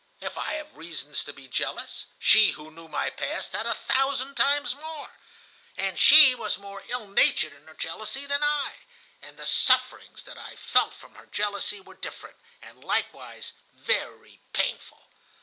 [0.19, 4.33] If I have reasons to be jealous, she who knew my past had a thousand
[4.33, 5.09] times more.
[5.77, 8.73] And she was more ill natured in her jealousy than I.
[9.21, 15.03] And the sufferings that I felt from her jealousy were different, and likewise very painful.